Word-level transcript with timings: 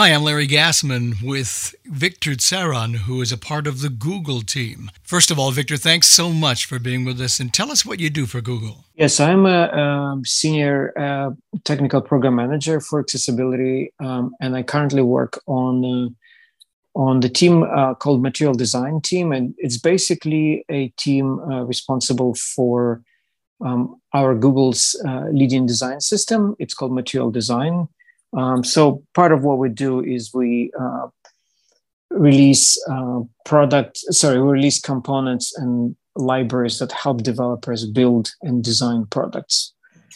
Hi, 0.00 0.14
I'm 0.14 0.22
Larry 0.22 0.46
Gassman 0.46 1.22
with 1.22 1.74
Victor 1.84 2.30
Tsaran, 2.30 3.00
who 3.04 3.20
is 3.20 3.32
a 3.32 3.36
part 3.36 3.66
of 3.66 3.82
the 3.82 3.90
Google 3.90 4.40
team. 4.40 4.90
First 5.02 5.30
of 5.30 5.38
all, 5.38 5.50
Victor, 5.50 5.76
thanks 5.76 6.08
so 6.08 6.30
much 6.30 6.64
for 6.64 6.78
being 6.78 7.04
with 7.04 7.20
us 7.20 7.38
and 7.38 7.52
tell 7.52 7.70
us 7.70 7.84
what 7.84 8.00
you 8.00 8.08
do 8.08 8.24
for 8.24 8.40
Google. 8.40 8.86
Yes, 8.94 9.20
I'm 9.20 9.44
a, 9.44 9.68
a 9.68 10.22
senior 10.24 10.98
uh, 10.98 11.32
technical 11.64 12.00
program 12.00 12.36
manager 12.36 12.80
for 12.80 12.98
accessibility, 12.98 13.92
um, 14.00 14.34
and 14.40 14.56
I 14.56 14.62
currently 14.62 15.02
work 15.02 15.38
on 15.46 15.84
uh, 15.84 16.98
on 16.98 17.20
the 17.20 17.28
team 17.28 17.64
uh, 17.64 17.92
called 17.92 18.22
Material 18.22 18.54
Design 18.54 19.02
Team, 19.02 19.32
and 19.32 19.54
it's 19.58 19.76
basically 19.76 20.64
a 20.70 20.88
team 20.96 21.40
uh, 21.40 21.64
responsible 21.64 22.34
for 22.36 23.02
um, 23.62 24.00
our 24.14 24.34
Google's 24.34 24.98
uh, 25.06 25.26
leading 25.30 25.66
design 25.66 26.00
system. 26.00 26.56
It's 26.58 26.72
called 26.72 26.94
Material 26.94 27.30
Design 27.30 27.88
um, 28.32 28.64
so 28.64 29.02
part 29.14 29.32
of 29.32 29.42
what 29.42 29.58
we 29.58 29.68
do 29.68 30.00
is 30.00 30.32
we 30.32 30.70
uh, 30.78 31.08
release 32.10 32.78
uh, 32.88 33.20
product, 33.44 33.98
sorry, 34.10 34.40
we 34.40 34.48
release 34.48 34.80
components 34.80 35.56
and 35.56 35.96
libraries 36.16 36.78
that 36.78 36.92
help 36.92 37.22
developers 37.22 37.86
build 37.86 38.30
and 38.42 38.62
design 38.62 39.06
products. 39.10 39.72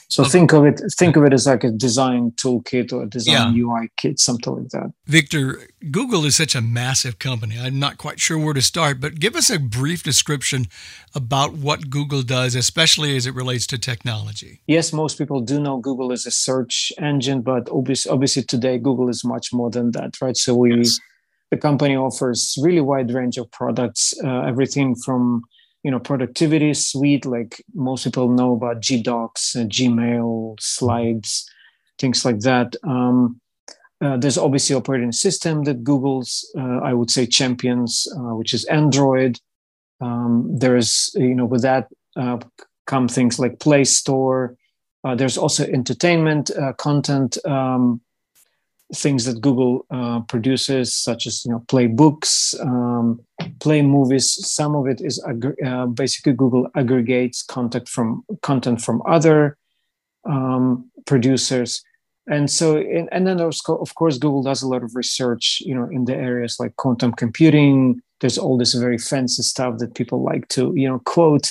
So 0.08 0.22
okay. 0.22 0.30
think 0.30 0.52
of 0.52 0.64
it 0.64 0.80
think 0.96 1.16
of 1.16 1.24
it 1.24 1.32
as 1.32 1.46
like 1.46 1.64
a 1.64 1.70
design 1.70 2.32
toolkit 2.32 2.92
or 2.92 3.02
a 3.02 3.06
design 3.06 3.54
yeah. 3.54 3.64
UI 3.64 3.90
kit, 3.96 4.18
something 4.18 4.54
like 4.54 4.68
that. 4.70 4.92
Victor, 5.06 5.68
Google 5.90 6.24
is 6.24 6.36
such 6.36 6.54
a 6.54 6.60
massive 6.60 7.18
company. 7.18 7.58
I'm 7.58 7.78
not 7.78 7.98
quite 7.98 8.20
sure 8.20 8.38
where 8.38 8.54
to 8.54 8.62
start, 8.62 9.00
but 9.00 9.18
give 9.18 9.36
us 9.36 9.50
a 9.50 9.58
brief 9.58 10.02
description 10.02 10.66
about 11.14 11.54
what 11.54 11.90
Google 11.90 12.22
does, 12.22 12.54
especially 12.54 13.16
as 13.16 13.26
it 13.26 13.34
relates 13.34 13.66
to 13.68 13.78
technology. 13.78 14.60
Yes, 14.66 14.92
most 14.92 15.18
people 15.18 15.40
do 15.40 15.60
know 15.60 15.78
Google 15.78 16.12
is 16.12 16.26
a 16.26 16.30
search 16.30 16.92
engine, 16.98 17.42
but 17.42 17.68
obviously, 17.70 18.10
obviously 18.10 18.42
today 18.42 18.78
Google 18.78 19.08
is 19.08 19.24
much 19.24 19.52
more 19.52 19.70
than 19.70 19.92
that, 19.92 20.20
right? 20.20 20.36
So 20.36 20.54
we 20.54 20.76
yes. 20.76 20.98
the 21.50 21.56
company 21.56 21.96
offers 21.96 22.56
really 22.60 22.80
wide 22.80 23.10
range 23.10 23.36
of 23.36 23.50
products, 23.50 24.14
uh, 24.24 24.40
everything 24.42 24.94
from 24.94 25.42
you 25.84 25.90
know 25.90 26.00
productivity 26.00 26.74
suite 26.74 27.26
like 27.26 27.62
most 27.74 28.04
people 28.04 28.28
know 28.28 28.54
about 28.54 28.80
gdocs 28.80 29.54
uh, 29.54 29.66
gmail 29.66 30.58
slides 30.58 31.48
things 31.98 32.24
like 32.24 32.40
that. 32.40 32.74
Um, 32.82 33.40
uh, 34.00 34.16
there's 34.16 34.36
obviously 34.36 34.74
operating 34.74 35.12
system 35.12 35.62
that 35.62 35.84
google's 35.84 36.50
uh, 36.58 36.80
i 36.82 36.92
would 36.92 37.10
say 37.10 37.24
champions 37.24 38.08
uh, 38.16 38.34
which 38.34 38.52
is 38.52 38.64
android. 38.64 39.38
Um, 40.00 40.48
there's 40.58 41.10
you 41.14 41.34
know 41.34 41.46
with 41.46 41.62
that 41.62 41.88
uh, 42.16 42.38
come 42.86 43.06
things 43.08 43.38
like 43.38 43.60
play 43.60 43.84
store. 43.84 44.56
Uh, 45.04 45.14
there's 45.14 45.38
also 45.38 45.64
entertainment 45.64 46.50
content. 46.78 47.36
Um, 47.46 48.00
things 48.92 49.24
that 49.24 49.40
Google 49.40 49.86
uh, 49.90 50.20
produces, 50.20 50.94
such 50.94 51.26
as 51.26 51.44
you 51.44 51.52
know 51.52 51.64
play 51.68 51.86
books, 51.86 52.54
um, 52.60 53.20
play 53.60 53.82
movies. 53.82 54.30
Some 54.46 54.74
of 54.74 54.86
it 54.86 55.00
is 55.00 55.22
uh, 55.24 55.86
basically 55.86 56.32
Google 56.32 56.68
aggregates 56.74 57.42
content 57.42 57.88
from 57.88 58.24
content 58.42 58.80
from 58.80 59.02
other 59.06 59.56
um, 60.24 60.90
producers, 61.06 61.82
and 62.26 62.50
so 62.50 62.76
and 62.76 63.26
then 63.26 63.40
of 63.40 63.94
course 63.94 64.18
Google 64.18 64.42
does 64.42 64.62
a 64.62 64.68
lot 64.68 64.82
of 64.82 64.94
research, 64.94 65.62
you 65.64 65.74
know, 65.74 65.88
in 65.90 66.04
the 66.04 66.14
areas 66.14 66.60
like 66.60 66.76
quantum 66.76 67.12
computing. 67.12 68.00
There's 68.20 68.38
all 68.38 68.56
this 68.56 68.74
very 68.74 68.98
fancy 68.98 69.42
stuff 69.42 69.78
that 69.78 69.94
people 69.94 70.22
like 70.22 70.48
to 70.48 70.72
you 70.74 70.88
know 70.88 71.00
quote. 71.00 71.50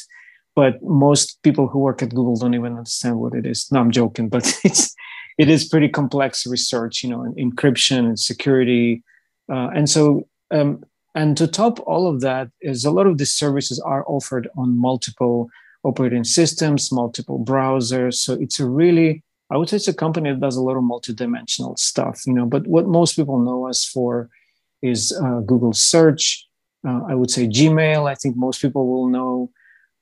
But 0.55 0.83
most 0.83 1.41
people 1.41 1.67
who 1.67 1.79
work 1.79 2.03
at 2.03 2.13
Google 2.13 2.35
don't 2.35 2.53
even 2.53 2.77
understand 2.77 3.19
what 3.19 3.33
it 3.33 3.43
is. 3.43 3.71
No, 3.71 3.79
I'm 3.79 3.89
joking, 3.89 4.29
but 4.29 4.45
it's 4.63 4.95
it 5.37 5.49
is 5.49 5.65
pretty 5.65 5.89
complex 5.89 6.45
research, 6.45 7.03
you 7.03 7.09
know, 7.09 7.33
encryption 7.37 7.99
and 7.99 8.19
security. 8.19 9.03
Uh, 9.51 9.69
and 9.75 9.89
so, 9.89 10.27
um, 10.51 10.83
and 11.15 11.37
to 11.37 11.47
top 11.47 11.79
all 11.81 12.07
of 12.07 12.21
that 12.21 12.49
is 12.61 12.85
a 12.85 12.91
lot 12.91 13.07
of 13.07 13.17
these 13.17 13.31
services 13.31 13.79
are 13.79 14.03
offered 14.07 14.47
on 14.57 14.77
multiple 14.77 15.49
operating 15.83 16.23
systems, 16.23 16.91
multiple 16.91 17.43
browsers. 17.43 18.15
So 18.15 18.33
it's 18.33 18.59
a 18.59 18.67
really, 18.67 19.23
I 19.51 19.57
would 19.57 19.69
say 19.69 19.77
it's 19.77 19.87
a 19.87 19.93
company 19.93 20.31
that 20.31 20.39
does 20.39 20.55
a 20.55 20.61
lot 20.61 20.77
of 20.77 20.83
multidimensional 20.83 21.77
stuff, 21.77 22.21
you 22.25 22.33
know, 22.33 22.45
but 22.45 22.65
what 22.67 22.87
most 22.87 23.15
people 23.15 23.39
know 23.39 23.67
us 23.67 23.85
for 23.85 24.29
is 24.81 25.17
uh, 25.23 25.39
Google 25.41 25.73
search. 25.73 26.47
Uh, 26.87 27.01
I 27.07 27.15
would 27.15 27.31
say 27.31 27.47
Gmail, 27.47 28.09
I 28.09 28.15
think 28.15 28.35
most 28.35 28.61
people 28.61 28.87
will 28.87 29.07
know. 29.07 29.51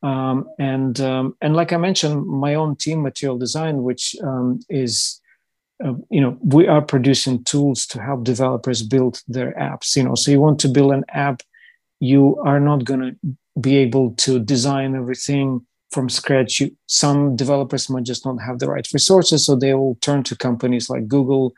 Um, 0.04 0.50
and 0.58 1.00
um, 1.00 1.36
and 1.42 1.56
like 1.56 1.74
I 1.74 1.78
mentioned, 1.78 2.26
my 2.26 2.56
own 2.56 2.76
team, 2.76 3.04
Material 3.04 3.38
Design, 3.38 3.84
which 3.84 4.16
um, 4.24 4.60
is 4.68 5.21
uh, 5.84 5.94
you 6.10 6.22
know 6.22 6.38
we 6.44 6.68
are 6.68 6.82
producing 6.82 7.44
tools 7.44 7.86
to 7.88 8.02
help 8.02 8.24
developers 8.24 8.82
build 8.84 9.22
their 9.28 9.54
apps 9.54 9.96
you 9.96 10.04
know. 10.04 10.16
So 10.16 10.32
you 10.32 10.40
want 10.40 10.60
to 10.60 10.70
build 10.70 10.94
an 10.94 11.06
app 11.10 11.42
you 12.00 12.36
are 12.44 12.60
not 12.60 12.84
going 12.84 13.00
to 13.00 13.16
be 13.60 13.78
able 13.78 14.12
to 14.16 14.40
design 14.40 14.96
everything 14.96 15.66
from 15.92 16.10
scratch. 16.10 16.60
You, 16.60 16.76
some 16.88 17.36
developers 17.36 17.90
might 17.90 18.04
just 18.04 18.26
not 18.26 18.42
have 18.42 18.60
the 18.60 18.68
right 18.68 18.88
resources 18.94 19.46
so 19.46 19.56
they 19.56 19.74
will 19.74 19.96
turn 20.02 20.24
to 20.24 20.36
companies 20.36 20.90
like 20.90 21.08
google 21.08 21.54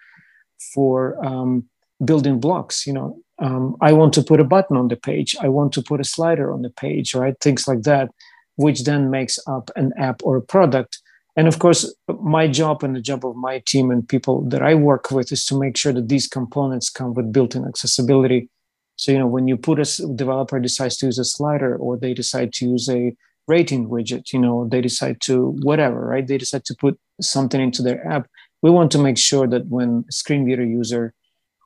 for 0.73 1.23
um, 1.25 1.65
building 2.03 2.39
blocks 2.39 2.85
you 2.85 2.93
know. 2.93 3.17
Um, 3.39 3.75
i 3.81 3.91
want 3.91 4.13
to 4.13 4.23
put 4.23 4.39
a 4.39 4.43
button 4.43 4.77
on 4.77 4.87
the 4.89 4.95
page. 4.95 5.35
I 5.41 5.49
want 5.49 5.73
to 5.73 5.81
put 5.81 5.99
a 5.99 6.03
slider 6.03 6.53
on 6.53 6.61
the 6.61 6.69
page 6.69 7.15
right? 7.15 7.35
Things 7.39 7.67
like 7.67 7.83
that 7.83 8.09
which 8.55 8.83
then 8.83 9.09
makes 9.09 9.39
up 9.47 9.71
an 9.75 9.91
app 9.97 10.21
or 10.23 10.37
a 10.37 10.41
product 10.41 11.01
and 11.35 11.47
of 11.47 11.59
course 11.59 11.93
my 12.21 12.47
job 12.47 12.83
and 12.83 12.95
the 12.95 13.01
job 13.01 13.25
of 13.25 13.35
my 13.35 13.61
team 13.65 13.91
and 13.91 14.07
people 14.07 14.47
that 14.49 14.61
i 14.61 14.73
work 14.75 15.11
with 15.11 15.31
is 15.31 15.45
to 15.45 15.57
make 15.57 15.77
sure 15.77 15.93
that 15.93 16.09
these 16.09 16.27
components 16.27 16.89
come 16.89 17.13
with 17.13 17.31
built-in 17.31 17.65
accessibility. 17.65 18.49
So 18.95 19.11
you 19.11 19.19
know 19.19 19.27
when 19.27 19.47
you 19.47 19.57
put 19.57 19.79
a 19.79 20.07
developer 20.15 20.59
decides 20.59 20.97
to 20.97 21.07
use 21.07 21.19
a 21.19 21.25
slider 21.25 21.75
or 21.75 21.97
they 21.97 22.13
decide 22.13 22.53
to 22.53 22.69
use 22.69 22.87
a 22.89 23.15
rating 23.47 23.89
widget 23.89 24.31
you 24.31 24.39
know 24.39 24.67
they 24.69 24.81
decide 24.81 25.19
to 25.21 25.55
whatever 25.61 25.99
right? 26.07 26.25
They 26.25 26.37
decide 26.37 26.65
to 26.65 26.75
put 26.75 26.99
something 27.21 27.61
into 27.61 27.81
their 27.81 28.05
app. 28.07 28.27
We 28.61 28.69
want 28.69 28.91
to 28.91 28.99
make 28.99 29.17
sure 29.17 29.47
that 29.47 29.67
when 29.67 30.05
a 30.07 30.11
screen 30.11 30.45
reader 30.45 30.65
user 30.65 31.13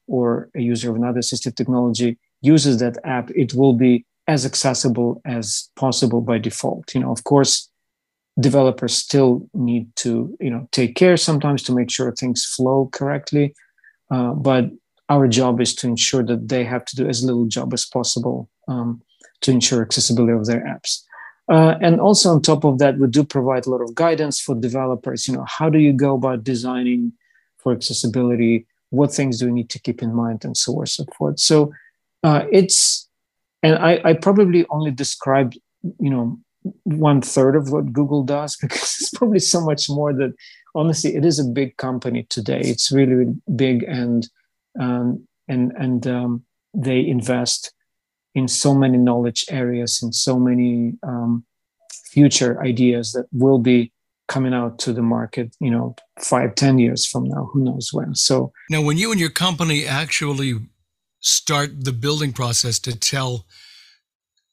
or 0.07 0.49
a 0.55 0.61
user 0.61 0.89
of 0.89 0.95
another 0.95 1.19
assistive 1.19 1.55
technology 1.55 2.17
uses 2.41 2.79
that 2.79 2.97
app 3.03 3.29
it 3.31 3.53
will 3.53 3.73
be 3.73 4.05
as 4.27 4.45
accessible 4.45 5.21
as 5.25 5.69
possible 5.75 6.21
by 6.21 6.37
default. 6.37 6.95
You 6.95 7.01
know 7.01 7.11
of 7.11 7.23
course 7.25 7.69
developers 8.39 8.93
still 8.93 9.49
need 9.53 9.95
to 9.95 10.35
you 10.39 10.49
know 10.49 10.67
take 10.71 10.95
care 10.95 11.17
sometimes 11.17 11.63
to 11.63 11.73
make 11.73 11.89
sure 11.89 12.11
things 12.11 12.45
flow 12.45 12.89
correctly. 12.91 13.53
Uh, 14.11 14.33
but 14.33 14.69
our 15.09 15.27
job 15.27 15.59
is 15.61 15.73
to 15.75 15.87
ensure 15.87 16.23
that 16.23 16.47
they 16.49 16.63
have 16.63 16.85
to 16.85 16.95
do 16.95 17.07
as 17.07 17.23
little 17.23 17.45
job 17.45 17.73
as 17.73 17.85
possible 17.85 18.49
um, 18.67 19.01
to 19.41 19.51
ensure 19.51 19.81
accessibility 19.81 20.33
of 20.33 20.45
their 20.45 20.61
apps. 20.61 21.03
Uh, 21.49 21.75
and 21.81 22.01
also 22.01 22.29
on 22.29 22.41
top 22.41 22.65
of 22.65 22.77
that 22.77 22.97
we 22.97 23.07
do 23.07 23.23
provide 23.23 23.65
a 23.65 23.69
lot 23.69 23.81
of 23.81 23.95
guidance 23.95 24.39
for 24.39 24.55
developers. 24.55 25.27
You 25.27 25.35
know 25.35 25.45
how 25.47 25.69
do 25.69 25.79
you 25.79 25.93
go 25.93 26.15
about 26.15 26.43
designing 26.43 27.13
for 27.57 27.71
accessibility? 27.73 28.65
What 28.89 29.13
things 29.13 29.39
do 29.39 29.45
you 29.45 29.51
need 29.51 29.69
to 29.69 29.79
keep 29.79 30.01
in 30.01 30.13
mind? 30.13 30.45
And 30.45 30.55
so 30.55 30.73
on 30.73 30.79
and 30.79 30.89
so 30.89 31.05
forth. 31.17 31.39
So 31.39 31.71
uh, 32.23 32.43
it's 32.51 33.07
and 33.63 33.75
I, 33.77 34.01
I 34.03 34.13
probably 34.13 34.65
only 34.69 34.91
described 34.91 35.57
you 35.99 36.09
know 36.09 36.37
one 36.83 37.21
third 37.21 37.55
of 37.55 37.71
what 37.71 37.93
Google 37.93 38.23
does 38.23 38.55
because 38.61 38.97
it's 38.99 39.11
probably 39.11 39.39
so 39.39 39.61
much 39.61 39.89
more 39.89 40.13
that 40.13 40.33
honestly 40.75 41.15
it 41.15 41.25
is 41.25 41.39
a 41.39 41.43
big 41.43 41.77
company 41.77 42.25
today. 42.29 42.61
It's 42.63 42.91
really, 42.91 43.13
really 43.13 43.35
big 43.55 43.83
and 43.83 44.27
um, 44.79 45.27
and 45.47 45.71
and 45.77 46.07
um, 46.07 46.43
they 46.73 47.05
invest 47.05 47.73
in 48.35 48.47
so 48.47 48.73
many 48.73 48.97
knowledge 48.97 49.45
areas 49.49 49.99
and 50.01 50.13
so 50.13 50.37
many 50.37 50.93
um, 51.03 51.43
future 52.11 52.61
ideas 52.61 53.11
that 53.13 53.25
will 53.31 53.57
be 53.57 53.91
coming 54.27 54.53
out 54.53 54.77
to 54.77 54.91
the 54.91 55.01
market 55.01 55.55
you 55.59 55.71
know 55.71 55.95
five 56.19 56.53
ten 56.55 56.77
years 56.77 57.07
from 57.07 57.23
now 57.23 57.49
who 57.51 57.63
knows 57.63 57.91
when 57.93 58.13
so 58.13 58.51
now 58.69 58.81
when 58.81 58.97
you 58.97 59.09
and 59.11 59.21
your 59.21 59.29
company 59.29 59.85
actually 59.85 60.55
start 61.21 61.85
the 61.85 61.93
building 61.93 62.33
process 62.33 62.77
to 62.77 62.97
tell 62.97 63.45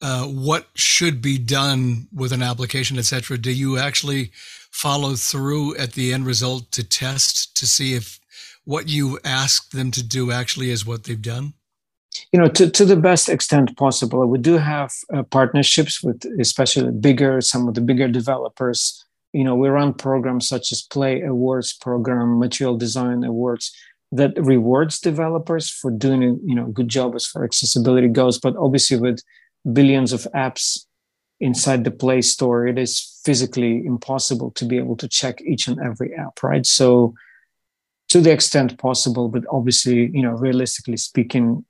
uh, 0.02 0.24
what 0.24 0.68
should 0.74 1.22
be 1.22 1.38
done 1.38 2.08
with 2.12 2.32
an 2.32 2.42
application, 2.42 2.98
etc. 2.98 3.38
Do 3.38 3.52
you 3.52 3.78
actually 3.78 4.32
follow 4.70 5.14
through 5.14 5.76
at 5.76 5.92
the 5.92 6.12
end 6.12 6.26
result 6.26 6.70
to 6.72 6.82
test 6.82 7.56
to 7.56 7.66
see 7.66 7.94
if 7.94 8.18
what 8.64 8.88
you 8.88 9.18
ask 9.24 9.70
them 9.70 9.90
to 9.92 10.02
do 10.02 10.32
actually 10.32 10.70
is 10.70 10.86
what 10.86 11.04
they've 11.04 11.20
done? 11.20 11.54
You 12.32 12.40
know, 12.40 12.48
to, 12.48 12.70
to 12.70 12.84
the 12.84 12.96
best 12.96 13.28
extent 13.28 13.76
possible. 13.76 14.26
We 14.26 14.38
do 14.38 14.58
have 14.58 14.92
uh, 15.12 15.22
partnerships 15.24 16.02
with 16.02 16.24
especially 16.40 16.92
bigger, 16.92 17.40
some 17.40 17.68
of 17.68 17.74
the 17.74 17.80
bigger 17.80 18.08
developers. 18.08 19.04
You 19.32 19.44
know, 19.44 19.54
we 19.54 19.68
run 19.68 19.94
programs 19.94 20.48
such 20.48 20.70
as 20.70 20.82
Play 20.82 21.22
Awards 21.22 21.72
program, 21.72 22.38
Material 22.38 22.76
Design 22.76 23.24
Awards, 23.24 23.72
that 24.12 24.32
rewards 24.36 25.00
developers 25.00 25.68
for 25.70 25.90
doing 25.90 26.40
you 26.44 26.54
know 26.54 26.66
good 26.66 26.88
job 26.88 27.14
as 27.14 27.26
far 27.26 27.44
accessibility 27.44 28.08
goes. 28.08 28.38
But 28.38 28.56
obviously, 28.56 28.96
with 28.96 29.20
billions 29.72 30.12
of 30.12 30.26
apps 30.34 30.86
inside 31.40 31.84
the 31.84 31.90
Play 31.90 32.22
Store, 32.22 32.66
it 32.66 32.78
is 32.78 33.20
physically 33.24 33.84
impossible 33.84 34.50
to 34.52 34.64
be 34.64 34.78
able 34.78 34.96
to 34.96 35.08
check 35.08 35.40
each 35.42 35.66
and 35.68 35.80
every 35.80 36.14
app, 36.14 36.42
right? 36.42 36.64
So 36.64 37.14
to 38.08 38.20
the 38.20 38.32
extent 38.32 38.78
possible, 38.78 39.28
but 39.28 39.44
obviously, 39.50 40.10
you 40.12 40.22
know, 40.22 40.32
realistically 40.32 40.96
speaking, 40.96 41.64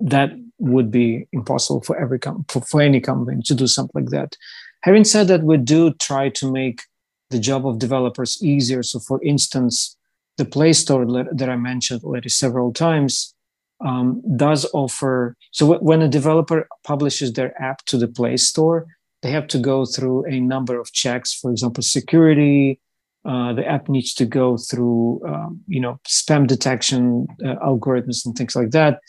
that 0.00 0.30
would 0.58 0.90
be 0.90 1.26
impossible 1.32 1.80
for 1.82 1.96
every 1.96 2.18
com- 2.18 2.44
for, 2.48 2.60
for 2.62 2.80
any 2.80 3.00
company 3.00 3.42
to 3.42 3.54
do 3.54 3.66
something 3.66 4.02
like 4.02 4.10
that. 4.10 4.36
Having 4.82 5.04
said 5.04 5.28
that, 5.28 5.42
we 5.42 5.56
do 5.56 5.92
try 5.94 6.28
to 6.30 6.50
make 6.50 6.82
the 7.30 7.38
job 7.38 7.66
of 7.66 7.78
developers 7.78 8.42
easier. 8.42 8.82
So, 8.82 8.98
for 8.98 9.22
instance, 9.22 9.96
the 10.36 10.44
Play 10.44 10.72
Store 10.72 11.04
that 11.06 11.50
I 11.50 11.56
mentioned 11.56 12.02
already 12.04 12.28
several 12.28 12.72
times 12.72 13.34
um, 13.80 14.22
does 14.36 14.66
offer. 14.72 15.36
So, 15.52 15.66
w- 15.66 15.84
when 15.84 16.02
a 16.02 16.08
developer 16.08 16.68
publishes 16.84 17.32
their 17.32 17.60
app 17.60 17.84
to 17.86 17.96
the 17.96 18.08
Play 18.08 18.36
Store, 18.36 18.86
they 19.22 19.30
have 19.30 19.46
to 19.48 19.58
go 19.58 19.84
through 19.84 20.24
a 20.26 20.40
number 20.40 20.78
of 20.78 20.92
checks. 20.92 21.34
For 21.34 21.50
example, 21.50 21.82
security. 21.82 22.80
Uh, 23.24 23.52
the 23.52 23.66
app 23.66 23.88
needs 23.88 24.14
to 24.14 24.24
go 24.24 24.56
through, 24.56 25.20
um, 25.26 25.60
you 25.66 25.80
know, 25.80 25.98
spam 26.08 26.46
detection 26.46 27.26
uh, 27.44 27.56
algorithms 27.56 28.24
and 28.24 28.34
things 28.36 28.54
like 28.54 28.70
that. 28.70 29.00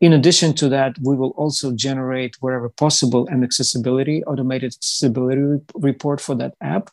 In 0.00 0.12
addition 0.12 0.54
to 0.56 0.68
that, 0.68 0.96
we 1.00 1.16
will 1.16 1.30
also 1.30 1.72
generate 1.72 2.34
wherever 2.40 2.68
possible 2.68 3.26
an 3.28 3.42
accessibility, 3.42 4.22
automated 4.24 4.74
accessibility 4.74 5.64
report 5.74 6.20
for 6.20 6.34
that 6.34 6.54
app. 6.60 6.90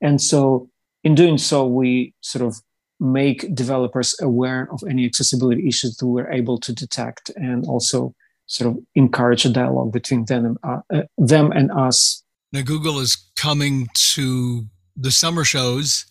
And 0.00 0.22
so 0.22 0.70
in 1.02 1.14
doing 1.14 1.36
so, 1.36 1.66
we 1.66 2.14
sort 2.20 2.46
of 2.46 2.62
make 3.04 3.54
developers 3.54 4.16
aware 4.20 4.68
of 4.72 4.82
any 4.88 5.04
accessibility 5.04 5.68
issues 5.68 5.96
that 5.96 6.06
we're 6.06 6.30
able 6.30 6.58
to 6.58 6.72
detect 6.72 7.30
and 7.36 7.66
also 7.66 8.14
sort 8.46 8.70
of 8.70 8.82
encourage 8.94 9.44
a 9.44 9.50
dialogue 9.50 9.92
between 9.92 10.24
them 10.24 10.44
and, 10.44 10.58
uh, 10.62 10.80
uh, 10.92 11.02
them 11.18 11.52
and 11.52 11.70
us. 11.72 12.22
Now, 12.52 12.62
Google 12.62 12.98
is 13.00 13.16
coming 13.36 13.88
to 14.14 14.66
the 14.96 15.10
summer 15.10 15.44
shows 15.44 16.06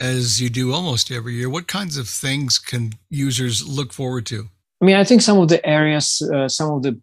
as 0.00 0.40
you 0.40 0.48
do 0.48 0.72
almost 0.72 1.10
every 1.10 1.34
year. 1.34 1.50
What 1.50 1.68
kinds 1.68 1.96
of 1.96 2.08
things 2.08 2.58
can 2.58 2.94
users 3.10 3.66
look 3.66 3.92
forward 3.92 4.26
to? 4.26 4.48
I 4.80 4.84
mean, 4.84 4.96
I 4.96 5.04
think 5.04 5.20
some 5.20 5.38
of 5.38 5.48
the 5.48 5.64
areas, 5.66 6.22
uh, 6.34 6.48
some 6.48 6.70
of 6.72 6.82
the 6.82 6.98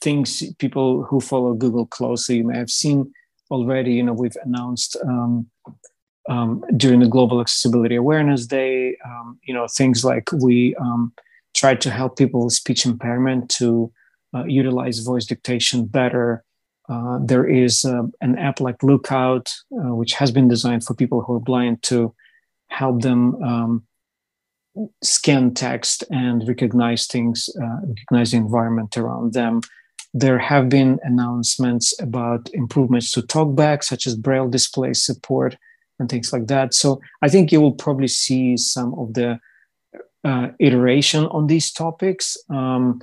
things 0.00 0.42
people 0.58 1.04
who 1.04 1.20
follow 1.20 1.54
Google 1.54 1.86
closely 1.86 2.42
may 2.42 2.58
have 2.58 2.70
seen 2.70 3.12
already. 3.50 3.94
You 3.94 4.02
know, 4.02 4.12
we've 4.12 4.36
announced 4.44 4.96
um, 5.06 5.48
um, 6.28 6.64
during 6.76 7.00
the 7.00 7.08
Global 7.08 7.40
Accessibility 7.40 7.96
Awareness 7.96 8.46
Day, 8.46 8.96
um, 9.04 9.38
you 9.44 9.54
know, 9.54 9.66
things 9.68 10.04
like 10.04 10.30
we 10.32 10.74
um, 10.76 11.12
try 11.54 11.74
to 11.74 11.90
help 11.90 12.16
people 12.16 12.44
with 12.44 12.52
speech 12.52 12.84
impairment 12.84 13.48
to 13.50 13.92
uh, 14.34 14.44
utilize 14.44 14.98
voice 15.00 15.24
dictation 15.24 15.86
better. 15.86 16.44
Uh, 16.88 17.18
there 17.22 17.46
is 17.46 17.84
uh, 17.84 18.02
an 18.20 18.38
app 18.38 18.60
like 18.60 18.82
Lookout, 18.82 19.52
uh, 19.72 19.94
which 19.94 20.12
has 20.14 20.30
been 20.30 20.48
designed 20.48 20.84
for 20.84 20.94
people 20.94 21.22
who 21.22 21.34
are 21.34 21.40
blind 21.40 21.82
to 21.84 22.14
help 22.68 23.02
them 23.02 23.42
um, 23.42 23.86
scan 25.02 25.54
text 25.54 26.04
and 26.10 26.46
recognize 26.46 27.06
things, 27.06 27.48
uh, 27.60 27.86
recognize 27.86 28.32
the 28.32 28.36
environment 28.36 28.96
around 28.96 29.32
them. 29.32 29.60
There 30.12 30.38
have 30.38 30.68
been 30.68 30.98
announcements 31.02 31.98
about 32.00 32.48
improvements 32.52 33.12
to 33.12 33.22
TalkBack, 33.22 33.82
such 33.84 34.06
as 34.06 34.16
Braille 34.16 34.48
display 34.48 34.92
support 34.92 35.56
and 35.98 36.08
things 36.08 36.32
like 36.32 36.46
that. 36.46 36.74
So 36.74 37.00
I 37.22 37.28
think 37.28 37.52
you 37.52 37.60
will 37.60 37.72
probably 37.72 38.08
see 38.08 38.56
some 38.56 38.94
of 38.94 39.14
the 39.14 39.38
uh, 40.24 40.48
iteration 40.58 41.26
on 41.26 41.46
these 41.46 41.72
topics. 41.72 42.36
Um, 42.50 43.00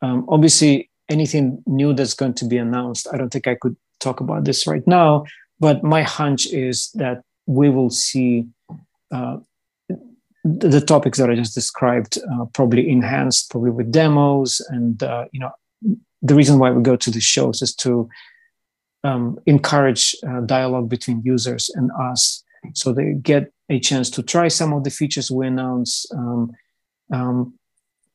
um, 0.00 0.26
obviously, 0.28 0.90
anything 1.08 1.62
new 1.66 1.92
that's 1.92 2.14
going 2.14 2.34
to 2.34 2.44
be 2.44 2.56
announced, 2.56 3.08
I 3.12 3.16
don't 3.16 3.30
think 3.30 3.46
I 3.46 3.56
could 3.56 3.76
talk 4.00 4.20
about 4.20 4.44
this 4.44 4.66
right 4.66 4.86
now, 4.86 5.24
but 5.60 5.82
my 5.82 6.02
hunch 6.02 6.46
is 6.46 6.90
that 6.94 7.22
we 7.46 7.68
will 7.68 7.90
see 7.90 8.46
uh, 9.12 9.38
the 10.44 10.80
topics 10.80 11.18
that 11.18 11.30
I 11.30 11.34
just 11.34 11.54
described, 11.54 12.18
uh, 12.18 12.46
probably 12.46 12.88
enhanced, 12.88 13.50
probably 13.50 13.70
with 13.70 13.92
demos, 13.92 14.60
and 14.70 15.02
uh, 15.02 15.26
you 15.32 15.38
know, 15.38 15.50
the 16.20 16.34
reason 16.34 16.58
why 16.58 16.70
we 16.70 16.82
go 16.82 16.96
to 16.96 17.10
the 17.10 17.20
shows 17.20 17.62
is 17.62 17.74
to 17.76 18.08
um, 19.04 19.38
encourage 19.46 20.16
uh, 20.28 20.40
dialogue 20.40 20.88
between 20.88 21.22
users 21.24 21.70
and 21.74 21.90
us, 22.00 22.44
so 22.74 22.92
they 22.92 23.14
get 23.14 23.52
a 23.68 23.80
chance 23.80 24.10
to 24.10 24.22
try 24.22 24.48
some 24.48 24.72
of 24.72 24.84
the 24.84 24.90
features 24.90 25.30
we 25.30 25.46
announce, 25.46 26.06
um, 26.12 26.52
um, 27.12 27.54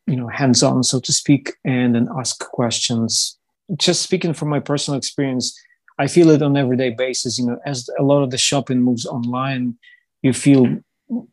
you 0.05 0.15
know, 0.15 0.27
hands-on, 0.27 0.83
so 0.83 0.99
to 0.99 1.11
speak, 1.11 1.53
and 1.65 1.95
then 1.95 2.07
ask 2.17 2.39
questions. 2.39 3.37
Just 3.75 4.01
speaking 4.01 4.33
from 4.33 4.49
my 4.49 4.59
personal 4.59 4.97
experience, 4.97 5.59
I 5.99 6.07
feel 6.07 6.29
it 6.29 6.41
on 6.41 6.55
everyday 6.55 6.91
basis. 6.91 7.37
You 7.37 7.47
know, 7.47 7.59
as 7.65 7.89
a 7.99 8.03
lot 8.03 8.23
of 8.23 8.31
the 8.31 8.37
shopping 8.37 8.81
moves 8.81 9.05
online, 9.05 9.77
you 10.21 10.31
feel 10.31 10.79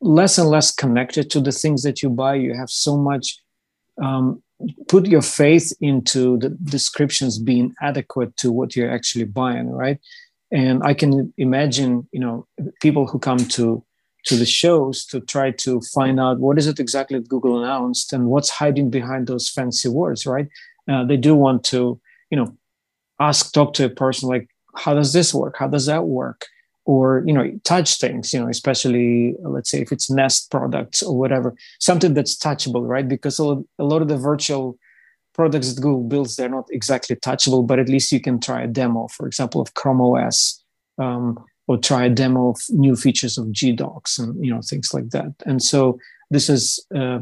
less 0.00 0.38
and 0.38 0.48
less 0.48 0.74
connected 0.74 1.30
to 1.30 1.40
the 1.40 1.52
things 1.52 1.82
that 1.82 2.02
you 2.02 2.10
buy. 2.10 2.34
You 2.34 2.54
have 2.54 2.70
so 2.70 2.96
much 2.96 3.38
um, 4.02 4.42
put 4.88 5.06
your 5.06 5.22
faith 5.22 5.72
into 5.80 6.38
the 6.38 6.50
descriptions 6.50 7.38
being 7.38 7.74
adequate 7.82 8.36
to 8.38 8.52
what 8.52 8.76
you're 8.76 8.90
actually 8.90 9.24
buying, 9.24 9.70
right? 9.70 9.98
And 10.50 10.82
I 10.84 10.94
can 10.94 11.32
imagine, 11.36 12.08
you 12.12 12.20
know, 12.20 12.46
people 12.80 13.06
who 13.06 13.18
come 13.18 13.38
to 13.38 13.84
to 14.26 14.36
the 14.36 14.46
shows 14.46 15.04
to 15.04 15.20
try 15.20 15.50
to 15.50 15.80
find 15.92 16.18
out 16.18 16.38
what 16.38 16.58
is 16.58 16.66
it 16.66 16.80
exactly 16.80 17.18
that 17.18 17.28
Google 17.28 17.62
announced 17.62 18.12
and 18.12 18.26
what's 18.26 18.48
hiding 18.48 18.88
behind 18.88 19.26
those 19.26 19.50
fancy 19.50 19.88
words, 19.88 20.24
right? 20.24 20.48
Uh, 20.90 21.04
they 21.04 21.18
do 21.18 21.34
want 21.34 21.62
to, 21.64 22.00
you 22.30 22.38
know, 22.38 22.56
ask, 23.20 23.52
talk 23.52 23.74
to 23.74 23.84
a 23.84 23.90
person 23.90 24.28
like, 24.28 24.48
how 24.76 24.94
does 24.94 25.12
this 25.12 25.34
work? 25.34 25.56
How 25.58 25.68
does 25.68 25.86
that 25.86 26.04
work? 26.04 26.46
Or 26.86 27.22
you 27.26 27.32
know 27.32 27.50
touch 27.64 27.98
things 27.98 28.32
you 28.32 28.40
know 28.40 28.48
especially 28.48 29.34
let's 29.40 29.70
say 29.70 29.80
if 29.80 29.90
it's 29.90 30.10
nest 30.10 30.50
products 30.50 31.02
or 31.02 31.16
whatever 31.16 31.54
something 31.80 32.14
that's 32.14 32.36
touchable 32.36 32.86
right? 32.86 33.08
Because 33.08 33.38
a 33.38 33.62
lot 33.78 34.02
of 34.02 34.08
the 34.08 34.16
virtual 34.16 34.78
products 35.34 35.72
that 35.72 35.80
google 35.80 36.04
builds 36.04 36.36
they're 36.36 36.48
not 36.48 36.66
exactly 36.70 37.16
touchable 37.16 37.66
but 37.66 37.78
at 37.78 37.88
least 37.88 38.12
you 38.12 38.20
can 38.20 38.38
try 38.38 38.62
a 38.62 38.68
demo 38.68 39.08
for 39.08 39.26
example 39.26 39.60
of 39.60 39.74
chrome 39.74 40.00
os 40.00 40.62
um, 40.98 41.42
or 41.66 41.78
try 41.78 42.04
a 42.04 42.10
demo 42.10 42.50
of 42.50 42.60
new 42.70 42.96
features 42.96 43.38
of 43.38 43.46
gdocs 43.46 44.18
and 44.18 44.44
you 44.44 44.52
know 44.52 44.60
things 44.62 44.92
like 44.92 45.10
that. 45.10 45.32
And 45.46 45.62
so 45.62 45.98
this 46.30 46.48
is 46.48 46.84
uh, 46.94 47.20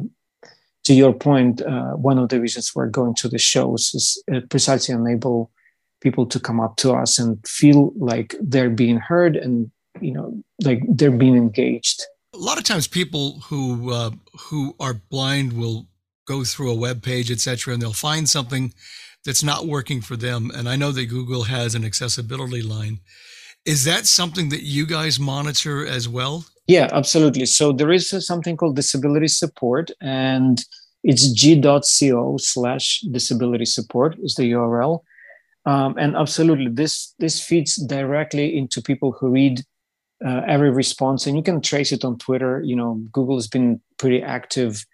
to 0.85 0.95
your 0.95 1.13
point 1.13 1.63
uh, 1.63 1.93
one 1.93 2.19
of 2.19 2.29
the 2.29 2.41
reasons 2.41 2.73
we're 2.75 2.89
going 2.89 3.15
to 3.17 3.29
the 3.29 3.39
shows 3.39 3.93
is 3.95 4.23
uh, 4.33 4.41
precisely 4.51 4.95
enable 4.95 5.51
people 6.03 6.27
to 6.27 6.41
come 6.41 6.61
up 6.61 6.77
to 6.77 6.93
us 6.93 7.19
and 7.19 7.39
feel 7.47 7.93
like 7.97 8.35
they're 8.41 8.71
being 8.71 8.99
heard 8.99 9.37
and 9.37 9.71
you 10.01 10.13
know 10.13 10.43
like 10.65 10.83
they're 10.89 11.11
being 11.11 11.37
engaged. 11.37 12.03
A 12.35 12.39
lot 12.39 12.59
of 12.59 12.65
times 12.65 12.87
people 12.87 13.41
who 13.47 13.93
uh, 13.93 14.11
who 14.49 14.75
are 14.81 14.95
blind 14.95 15.53
will 15.53 15.87
go 16.27 16.45
through 16.45 16.71
a 16.71 16.77
web 16.77 17.03
page 17.03 17.31
etc 17.31 17.73
and 17.73 17.83
they'll 17.83 17.93
find 17.93 18.29
something 18.29 18.73
that's 19.25 19.43
not 19.43 19.67
working 19.67 20.01
for 20.01 20.17
them. 20.17 20.51
And 20.55 20.69
i 20.69 20.77
know 20.77 20.93
that 20.93 21.07
google 21.07 21.45
has 21.45 21.75
an 21.75 21.85
accessibility 21.85 22.63
line. 22.63 23.01
Is 23.65 23.85
that 23.85 24.07
something 24.07 24.49
that 24.49 24.63
you 24.63 24.87
guys 24.87 25.21
monitor 25.21 25.87
as 25.87 26.09
well? 26.09 26.45
Yeah 26.67 26.89
absolutely. 26.93 27.47
So 27.47 27.73
there 27.73 27.93
is 27.93 28.05
something 28.27 28.57
called 28.57 28.77
disability 28.77 29.29
support 29.29 29.91
and 30.01 30.63
it's 31.05 31.33
g.co 31.33 32.37
slash 32.39 33.01
disability 33.11 33.65
support 33.65 34.17
is 34.23 34.35
the 34.37 34.53
url 34.53 35.01
um, 35.65 35.97
and 35.97 36.17
absolutely, 36.17 36.69
this 36.69 37.15
this 37.19 37.41
feeds 37.41 37.77
directly 37.77 38.57
into 38.57 38.83
people 38.83 39.13
who 39.13 39.31
read 39.31 39.63
uh, 40.25 40.43
every 40.47 40.71
response, 40.71 41.27
and 41.27 41.37
you 41.37 41.43
can 41.43 41.61
trace 41.61 41.93
it 41.93 42.05
on 42.05 42.19
Twitter. 42.19 42.61
You 42.65 42.75
know, 42.75 42.95
Google 43.13 43.37
has 43.37 43.47
been 43.47 43.81
pretty 43.99 44.23
active 44.23 44.85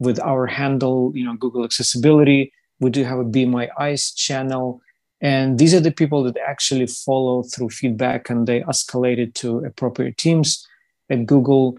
with 0.00 0.18
our 0.20 0.46
handle. 0.46 1.12
You 1.14 1.24
know, 1.24 1.34
Google 1.34 1.64
Accessibility. 1.64 2.52
We 2.80 2.90
do 2.90 3.04
have 3.04 3.18
a 3.18 3.24
Be 3.24 3.46
My 3.46 3.68
Eyes 3.78 4.12
channel, 4.12 4.80
and 5.20 5.58
these 5.58 5.74
are 5.74 5.80
the 5.80 5.92
people 5.92 6.24
that 6.24 6.36
actually 6.44 6.86
follow 6.88 7.44
through 7.44 7.70
feedback, 7.70 8.28
and 8.28 8.48
they 8.48 8.62
escalate 8.62 9.18
it 9.18 9.34
to 9.36 9.58
appropriate 9.64 10.16
teams 10.16 10.66
at 11.08 11.24
Google. 11.24 11.78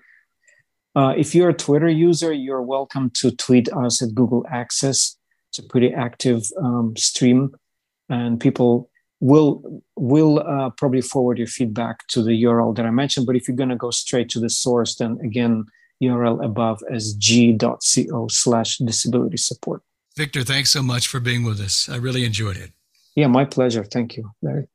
Uh, 0.95 1.13
if 1.15 1.35
you're 1.35 1.49
a 1.49 1.53
Twitter 1.53 1.89
user, 1.89 2.31
you're 2.31 2.61
welcome 2.61 3.11
to 3.11 3.29
tweet 3.29 3.71
us 3.73 4.01
at 4.01 4.15
Google 4.15 4.45
Access. 4.49 5.17
It's 5.49 5.59
a 5.59 5.63
pretty 5.63 5.93
active 5.93 6.49
um, 6.59 6.95
stream 6.97 7.53
and 8.09 8.39
people 8.39 8.89
will 9.19 9.81
will 9.95 10.39
uh, 10.39 10.69
probably 10.71 11.01
forward 11.01 11.37
your 11.37 11.47
feedback 11.47 12.07
to 12.07 12.21
the 12.21 12.43
URL 12.43 12.75
that 12.75 12.85
I 12.85 12.91
mentioned. 12.91 13.25
But 13.25 13.35
if 13.35 13.47
you're 13.47 13.57
going 13.57 13.69
to 13.69 13.75
go 13.75 13.91
straight 13.91 14.29
to 14.29 14.39
the 14.39 14.49
source, 14.49 14.95
then 14.95 15.19
again, 15.23 15.65
URL 16.01 16.43
above 16.43 16.81
as 16.91 17.13
g.co 17.13 18.27
slash 18.27 18.77
disability 18.77 19.37
support. 19.37 19.81
Victor, 20.15 20.43
thanks 20.43 20.71
so 20.71 20.81
much 20.81 21.07
for 21.07 21.19
being 21.19 21.43
with 21.43 21.59
us. 21.59 21.89
I 21.89 21.97
really 21.97 22.25
enjoyed 22.25 22.57
it. 22.57 22.71
Yeah, 23.15 23.27
my 23.27 23.45
pleasure. 23.45 23.83
Thank 23.83 24.17
you, 24.17 24.31
Larry. 24.41 24.67